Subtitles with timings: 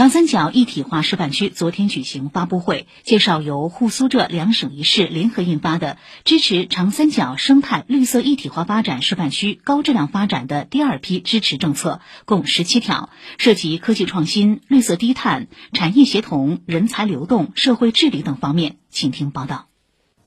[0.00, 18.76] 长三角一体化示范区昨天举行发布会，介绍由沪苏浙两省一市联合印发的支持长三角生态绿色一体化发展示范区高质量发展的第二批支持政策，共十七条，涉及科技创新、绿色低碳、产业协同、人才流动、社会治理等方面。
[18.88, 19.69] 请听报道。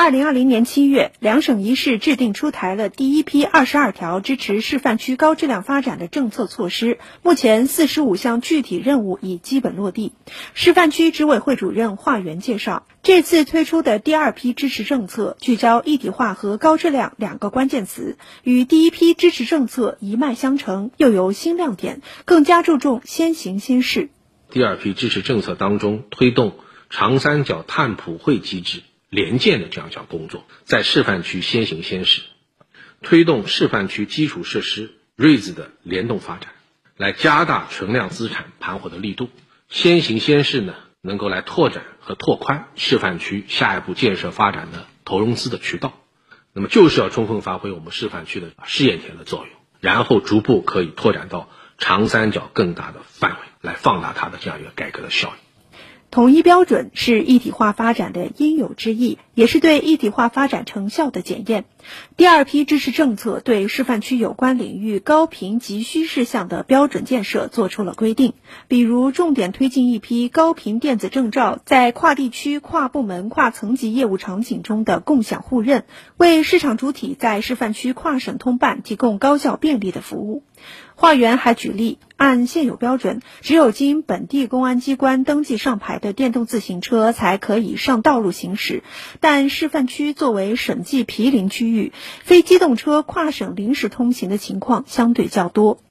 [0.00, 7.00] 二零二零年七月，两省一市制定出台了第一批二十二条支持示范区高质量发展的政策措施。
[7.24, 10.12] 目前，四十五项具体任务已基本落地。
[10.54, 24.10] 示范区执委会主任华元介绍，这次推出的第二批支持政策聚焦一体化和高质量两个关键词，与第一批支持政策一脉相承，又有新亮点，更加注重先行先试。
[24.48, 26.52] 第二批支持政策当中，推动
[26.88, 28.84] 长三角碳普惠机制。
[29.10, 32.22] 联建的这样一项工作，在示范区先行先试，
[33.02, 36.52] 推动示范区基础设施 REITs 的联动发展，
[36.96, 39.30] 来加大存量资产盘活的力度。
[39.68, 46.00] 先行先试呢，能够来拓展和拓宽示范区下一步建设发展的投融资的渠道。
[46.52, 55.47] 那么，就是要充分发挥我们示范区的试验田的作用，然后逐步可以拓展到长三角更大的范围，来放大它的这样一个改革的效益。
[56.10, 61.64] 统一标准是一体化发展的应有之义，也是对一体化发展成效的检验。
[62.16, 68.32] 第二批支持政策对示范区有关领域高频急需事项的标准建设作出了规定，
[68.66, 75.84] 比如重点推进一批高频电子证照在跨地区、跨部门、跨层级业务场景中的共享互认，
[76.16, 80.42] 为市场主体在示范区跨省通办提供高效便利的服务。
[80.96, 88.82] 化缘还举例，按现有标准，只有经本地公安机关登记上牌的电动自行车才可以上道路行驶。
[89.20, 91.92] 但但示范区作为省际毗邻区域，
[92.24, 95.82] 非机动车跨省临时通行的情况相对较多。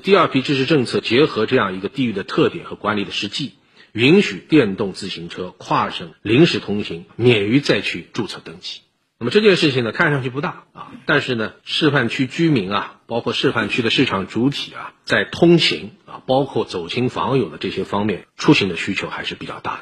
[0.00, 3.54] 第二批支持政策结合这样一个地域的特点和管理的实际，
[3.90, 8.82] 允许电动自行车跨省临时通行，免于再去注册登记。
[9.18, 19.80] 那么这件事情呢，看上去不大啊，但是呢，示范区居民啊，包括示范区的市场主体啊，在通行啊，包括走亲访友的这些方面，出行的需求还是比较大的。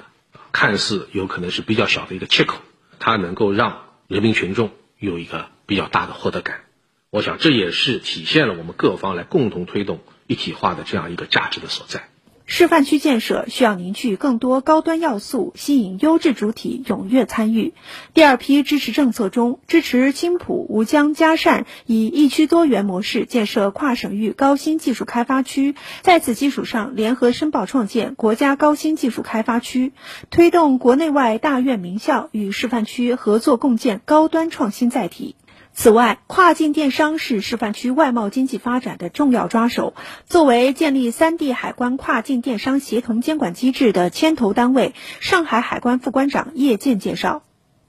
[0.50, 2.62] 看似有可能是比较小的一个切口，
[2.98, 6.60] 它能够让人民群众有一个比较大的获得感。
[7.10, 12.08] 我想这也是体现了我们各方来共同推动一体化的这样一个价值的所在。
[12.48, 17.74] 示范区建设需要凝聚更多高端要素，吸引优质主体踊跃参与。
[18.14, 29.92] 第二批支持政策中，支持青浦、吴江、嘉善以一区多元模式建设跨省域高新技术开发区，在此基础上联合申报创建国家高新技术开发区，
[30.30, 35.34] 推动国内外大院名校与示范区合作共建高端创新载体。
[35.78, 39.94] 此外，跨境电商是示范区外贸经济发展的重要抓手。
[40.24, 47.42] 作为建立三地海关跨境电商协同监管机制的牵头单位，上海海关副关长叶健介绍：，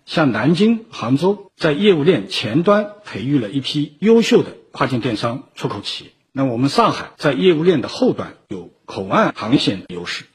[0.05, 10.25] 像南京、杭州在业务链前端培育了一批优秀的跨境电商出口企业，那我们上海在业务链的后端有口岸航线优势。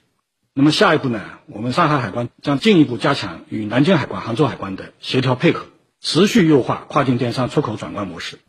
[0.54, 1.20] 那么下一步呢？
[1.48, 5.66] 我们上海海关将进一步加强与南京海关、杭州海关的协调配合。
[6.02, 8.40] 持续优化跨境电商出口转关模式。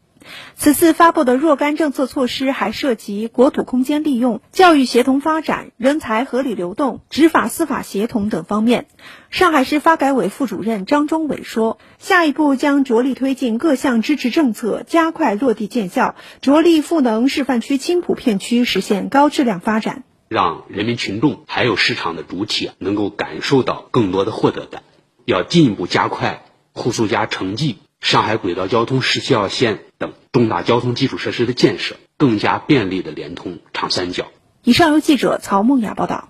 [0.55, 8.87] 此次发布的若干政策措施还涉及国土空间利用、教育协同发展、人才合理流动、执法司法协同等方面。
[9.29, 24.83] 上海市发改委副主任张忠伟说：“下一步将着力推进各项支持政策，加快落地见效，着力赋能示范区青浦片区实现高质量发展，让人民群众还有市场的主体能够感受到更多的获得感。
[25.25, 34.27] 要进一步加快。”沪苏嘉城际、上海轨道交通十七号线等重大交通基础设施的建设，更加便利的连通长三角。
[34.63, 36.29] 以上由记者曹梦雅报道。